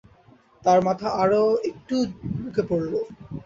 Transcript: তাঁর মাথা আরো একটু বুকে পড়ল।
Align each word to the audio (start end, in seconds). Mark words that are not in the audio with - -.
তাঁর 0.63 0.79
মাথা 0.87 1.07
আরো 1.21 1.41
একটু 1.69 1.95
বুকে 2.35 2.63
পড়ল। 2.69 2.93